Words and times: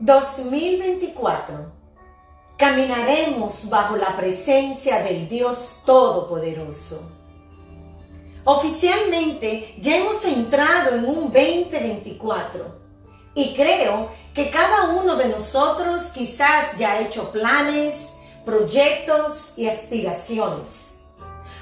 2024. 0.00 1.72
Caminaremos 2.58 3.68
bajo 3.70 3.96
la 3.96 4.16
presencia 4.16 5.02
del 5.02 5.28
Dios 5.28 5.80
Todopoderoso. 5.84 7.10
Oficialmente 8.44 9.74
ya 9.78 9.96
hemos 9.96 10.24
entrado 10.24 10.96
en 10.96 11.04
un 11.06 11.32
2024 11.32 12.78
y 13.34 13.54
creo 13.54 14.10
que 14.34 14.50
cada 14.50 14.90
uno 14.90 15.16
de 15.16 15.28
nosotros 15.30 16.02
quizás 16.14 16.76
ya 16.78 16.92
ha 16.92 17.00
hecho 17.00 17.32
planes, 17.32 18.08
proyectos 18.44 19.52
y 19.56 19.66
aspiraciones. 19.66 20.92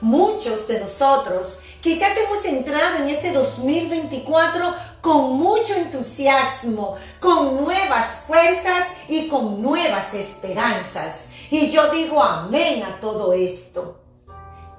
Muchos 0.00 0.68
de 0.68 0.80
nosotros 0.80 1.60
quizás 1.80 2.12
hemos 2.16 2.44
entrado 2.44 2.96
en 2.98 3.08
este 3.08 3.32
2024 3.32 4.74
con 5.00 5.34
mucho 5.34 5.74
entusiasmo, 5.74 6.96
con 7.20 7.62
nuevas 7.62 8.22
fuerzas 8.26 8.88
y 9.08 9.28
con 9.28 9.62
nuevas 9.62 10.12
esperanzas. 10.14 11.26
Y 11.50 11.70
yo 11.70 11.90
digo 11.90 12.22
amén 12.22 12.82
a 12.82 13.00
todo 13.00 13.32
esto. 13.32 14.00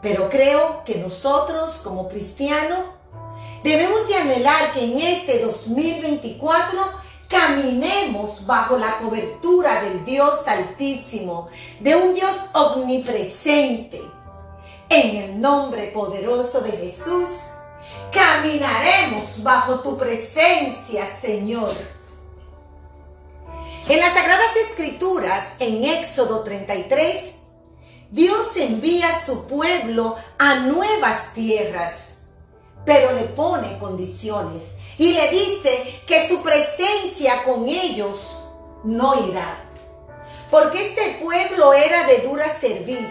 Pero 0.00 0.28
creo 0.28 0.84
que 0.84 0.96
nosotros 0.96 1.80
como 1.82 2.08
cristianos 2.08 2.80
debemos 3.62 4.06
de 4.08 4.16
anhelar 4.16 4.72
que 4.72 4.84
en 4.84 5.00
este 5.00 5.40
2024 5.40 7.02
caminemos 7.32 8.46
bajo 8.46 8.76
la 8.76 8.98
cobertura 8.98 9.82
del 9.82 10.04
Dios 10.04 10.46
Altísimo, 10.46 11.48
de 11.80 11.96
un 11.96 12.14
Dios 12.14 12.32
omnipresente. 12.52 14.00
En 14.94 15.16
el 15.16 15.40
nombre 15.40 15.84
poderoso 15.84 16.60
de 16.60 16.72
Jesús, 16.72 17.26
caminaremos 18.12 19.42
bajo 19.42 19.80
tu 19.80 19.96
presencia, 19.96 21.08
Señor. 21.18 21.70
En 23.88 23.98
las 23.98 24.12
Sagradas 24.12 24.54
Escrituras, 24.68 25.54
en 25.60 25.82
Éxodo 25.82 26.44
33, 26.44 27.36
Dios 28.10 28.54
envía 28.56 29.08
a 29.08 29.24
su 29.24 29.46
pueblo 29.46 30.14
a 30.38 30.56
nuevas 30.56 31.32
tierras, 31.32 32.16
pero 32.84 33.12
le 33.12 33.28
pone 33.28 33.78
condiciones 33.78 34.74
y 34.98 35.14
le 35.14 35.30
dice 35.30 36.02
que 36.06 36.28
su 36.28 36.42
presencia 36.42 37.44
con 37.44 37.66
ellos 37.66 38.42
no 38.84 39.26
irá. 39.26 39.64
Porque 40.50 40.90
este 40.90 41.18
pueblo 41.22 41.72
era 41.72 42.06
de 42.06 42.18
dura 42.18 42.50
cerviz, 42.60 43.08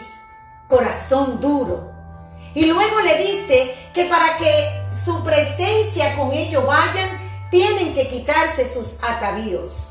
corazón 0.72 1.40
duro. 1.40 1.92
Y 2.56 2.66
luego 2.66 3.00
le 3.02 3.20
dice 3.20 3.76
que 3.94 4.06
para 4.06 4.38
que 4.38 4.72
su 5.06 5.24
presencia 5.24 6.16
con 6.16 6.32
ellos 6.32 6.66
vayan, 6.66 7.10
tienen 7.52 7.94
que 7.94 8.08
quitarse 8.08 8.68
sus 8.74 8.96
atavíos. 9.04 9.90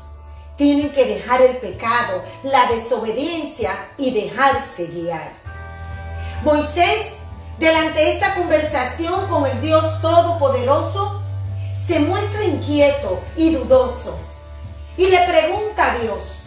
Tienen 0.57 0.91
que 0.91 1.05
dejar 1.05 1.41
el 1.41 1.57
pecado, 1.57 2.21
la 2.43 2.65
desobediencia 2.65 3.71
y 3.97 4.11
dejarse 4.11 4.87
guiar. 4.87 5.31
Moisés, 6.43 7.13
delante 7.57 7.99
de 7.99 8.13
esta 8.13 8.35
conversación 8.35 9.27
con 9.27 9.45
el 9.45 9.61
Dios 9.61 10.01
Todopoderoso, 10.01 11.21
se 11.87 11.99
muestra 11.99 12.43
inquieto 12.43 13.21
y 13.37 13.51
dudoso 13.51 14.17
y 14.97 15.07
le 15.07 15.19
pregunta 15.19 15.91
a 15.91 15.97
Dios, 15.99 16.43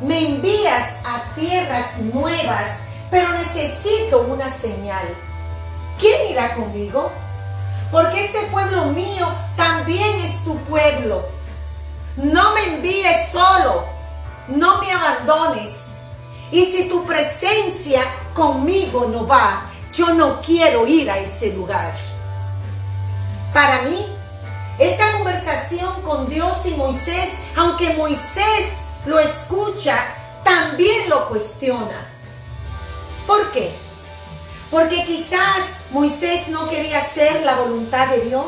me 0.00 0.26
envías 0.26 0.94
a 1.04 1.22
tierras 1.34 1.98
nuevas, 1.98 2.70
pero 3.12 3.28
necesito 3.34 4.22
una 4.22 4.52
señal. 4.58 5.06
¿Quién 6.00 6.32
irá 6.32 6.54
conmigo? 6.56 7.12
porque 7.92 8.24
este 8.24 8.40
pueblo 8.44 8.86
mío 8.86 9.28
también 9.54 10.18
es 10.20 10.42
tu 10.42 10.56
pueblo. 10.64 11.22
No 12.16 12.54
me 12.54 12.74
envíes 12.74 13.30
solo, 13.30 13.84
no 14.48 14.80
me 14.80 14.90
abandones. 14.90 15.70
Y 16.50 16.64
si 16.64 16.88
tu 16.88 17.04
presencia 17.04 18.02
conmigo 18.34 19.08
no 19.12 19.26
va, 19.26 19.70
yo 19.92 20.14
no 20.14 20.40
quiero 20.40 20.86
ir 20.86 21.10
a 21.10 21.18
ese 21.18 21.52
lugar. 21.52 21.92
Para 23.52 23.82
mí, 23.82 24.06
esta 24.78 25.12
conversación 25.12 26.00
con 26.02 26.28
Dios 26.30 26.56
y 26.64 26.70
Moisés, 26.70 27.28
aunque 27.56 27.92
Moisés 27.94 28.72
lo 29.04 29.18
escucha, 29.18 29.98
también 30.42 31.10
lo 31.10 31.28
cuestiona. 31.28 32.11
¿Por 33.26 33.50
qué? 33.50 33.70
Porque 34.70 35.04
quizás 35.04 35.64
Moisés 35.90 36.48
no 36.48 36.68
quería 36.68 36.98
hacer 36.98 37.42
la 37.42 37.56
voluntad 37.56 38.08
de 38.08 38.20
Dios. 38.22 38.46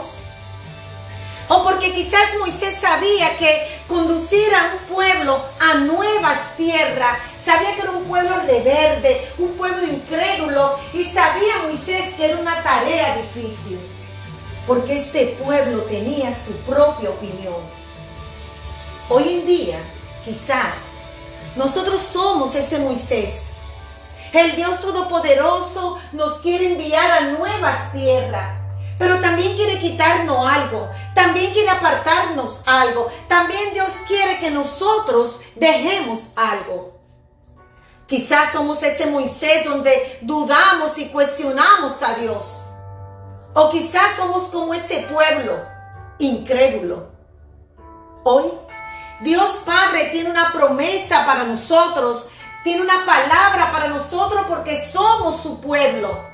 O 1.48 1.62
porque 1.62 1.92
quizás 1.92 2.38
Moisés 2.38 2.78
sabía 2.80 3.36
que 3.36 3.80
conducir 3.86 4.54
a 4.54 4.72
un 4.72 4.94
pueblo 4.94 5.38
a 5.60 5.74
nuevas 5.74 6.56
tierras, 6.56 7.18
sabía 7.44 7.74
que 7.74 7.82
era 7.82 7.90
un 7.90 8.04
pueblo 8.04 8.34
verde, 8.46 9.28
un 9.36 9.52
pueblo 9.52 9.86
incrédulo, 9.86 10.78
y 10.94 11.04
sabía 11.04 11.58
Moisés 11.64 12.14
que 12.14 12.30
era 12.30 12.38
una 12.38 12.62
tarea 12.62 13.18
difícil, 13.18 13.78
porque 14.66 15.02
este 15.02 15.36
pueblo 15.44 15.82
tenía 15.82 16.34
su 16.34 16.52
propia 16.64 17.10
opinión. 17.10 17.60
Hoy 19.10 19.34
en 19.34 19.46
día, 19.46 19.78
quizás, 20.24 20.76
nosotros 21.56 22.00
somos 22.00 22.54
ese 22.54 22.78
Moisés 22.78 23.53
el 24.34 24.56
Dios 24.56 24.80
Todopoderoso 24.80 25.98
nos 26.12 26.38
quiere 26.38 26.72
enviar 26.72 27.10
a 27.10 27.20
nuevas 27.32 27.92
tierras. 27.92 28.58
Pero 28.98 29.20
también 29.20 29.56
quiere 29.56 29.78
quitarnos 29.78 30.46
algo. 30.46 30.88
También 31.14 31.52
quiere 31.52 31.70
apartarnos 31.70 32.60
algo. 32.66 33.08
También 33.28 33.72
Dios 33.72 33.88
quiere 34.06 34.38
que 34.38 34.50
nosotros 34.50 35.40
dejemos 35.56 36.20
algo. 36.36 36.94
Quizás 38.06 38.52
somos 38.52 38.82
ese 38.82 39.06
Moisés 39.06 39.64
donde 39.64 40.18
dudamos 40.22 40.96
y 40.98 41.06
cuestionamos 41.06 42.02
a 42.02 42.14
Dios. 42.14 42.60
O 43.54 43.70
quizás 43.70 44.16
somos 44.16 44.44
como 44.48 44.74
ese 44.74 45.06
pueblo 45.12 45.74
incrédulo. 46.18 47.08
Hoy 48.24 48.46
Dios 49.20 49.48
Padre 49.64 50.10
tiene 50.12 50.30
una 50.30 50.52
promesa 50.52 51.24
para 51.24 51.44
nosotros 51.44 52.28
tiene 52.64 52.80
una 52.80 53.04
palabra 53.04 53.70
para 53.70 53.88
nosotros 53.88 54.46
porque 54.48 54.84
somos 54.90 55.40
su 55.40 55.60
pueblo. 55.60 56.24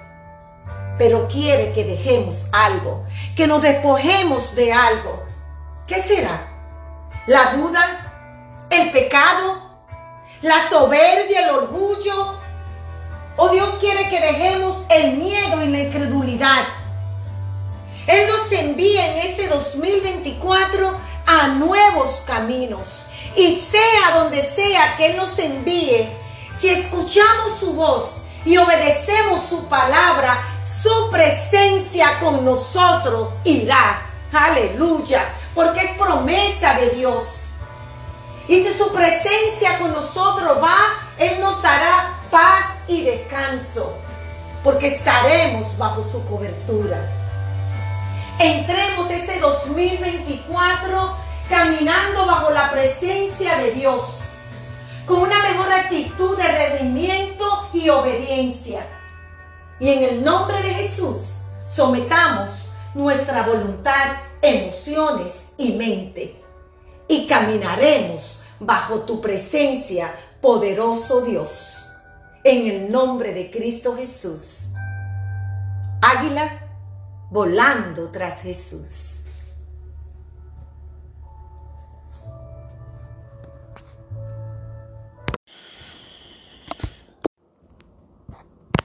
Pero 0.97 1.27
quiere 1.27 1.73
que 1.73 1.85
dejemos 1.85 2.37
algo, 2.53 3.05
que 3.35 3.49
nos 3.49 3.61
despojemos 3.61 4.55
de 4.55 4.73
algo. 4.73 5.25
¿Qué 5.87 6.01
será? 6.03 6.47
¿La 7.27 7.57
duda? 7.57 8.67
¿El 8.71 8.93
pecado? 8.93 9.71
¿La 10.43 10.69
soberbia? 10.69 11.49
¿El 11.49 11.51
orgullo? 11.51 12.35
¿O 13.37 13.49
Dios 13.49 13.69
quiere 13.81 14.09
que 14.09 14.21
dejemos 14.21 14.85
el 14.89 15.17
miedo 15.17 15.65
y 15.65 15.69
la 15.69 15.81
incredulidad? 15.81 16.65
Él 18.07 18.29
nos 18.29 18.53
envía 18.53 19.13
en 19.13 19.31
este 19.31 19.49
2024 19.49 20.97
a 21.27 21.49
nuevos 21.49 22.23
caminos. 22.27 23.07
Y 23.37 23.57
sea 23.57 24.19
donde 24.19 24.43
sea 24.43 24.97
que 24.97 25.07
Él 25.07 25.17
nos 25.17 25.39
envíe, 25.39 26.09
si 26.59 26.69
escuchamos 26.69 27.59
su 27.59 27.75
voz 27.75 28.11
y 28.45 28.57
obedecemos 28.57 29.45
su 29.49 29.67
palabra, 29.69 30.39
su 30.83 31.11
presencia 31.11 32.19
con 32.21 32.45
nosotros 32.45 33.29
irá. 33.45 34.03
Aleluya. 34.33 35.29
Porque 35.55 35.81
es 35.81 35.91
promesa 35.93 36.75
de 36.75 36.91
Dios. 36.91 37.25
Y 38.49 38.65
si 38.65 38.75
su 38.75 38.93
presencia 38.93 39.79
con 39.79 39.93
nosotros 39.93 40.59
va, 40.63 40.79
Él 41.19 41.41
nos 41.41 41.61
dará 41.63 42.15
paz 42.31 42.65
y 42.89 43.03
descanso. 43.03 43.93
Porque 44.65 44.89
estaremos 44.89 45.77
bajo 45.79 46.05
su 46.05 46.25
cobertura. 46.27 46.99
Entremos 48.39 49.11
este 49.11 49.39
2024 49.39 51.17
caminando 51.49 52.27
bajo 52.27 52.51
la 52.51 52.60
Dios 53.91 54.21
con 55.07 55.23
una 55.23 55.43
mejor 55.43 55.73
actitud 55.73 56.37
de 56.37 56.47
rendimiento 56.47 57.69
y 57.73 57.89
obediencia. 57.89 58.87
Y 59.81 59.89
en 59.89 60.05
el 60.05 60.25
nombre 60.25 60.63
de 60.63 60.75
Jesús, 60.75 61.37
sometamos 61.67 62.73
nuestra 62.95 63.45
voluntad, 63.45 64.17
emociones 64.41 65.49
y 65.57 65.73
mente. 65.73 66.41
Y 67.09 67.27
caminaremos 67.27 68.43
bajo 68.61 69.01
tu 69.01 69.21
presencia, 69.21 70.15
poderoso 70.41 71.23
Dios. 71.23 71.87
En 72.45 72.69
el 72.69 72.93
nombre 72.93 73.35
de 73.35 73.51
Cristo 73.51 73.97
Jesús. 73.97 74.67
Águila 76.03 76.67
volando 77.31 78.11
tras 78.11 78.43
Jesús. 78.43 79.20